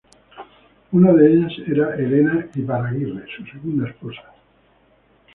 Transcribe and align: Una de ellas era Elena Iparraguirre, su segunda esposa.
Una 0.93 1.13
de 1.13 1.31
ellas 1.31 1.51
era 1.67 1.93
Elena 1.95 2.49
Iparraguirre, 2.55 3.23
su 3.37 3.45
segunda 3.45 3.87
esposa. 3.87 4.33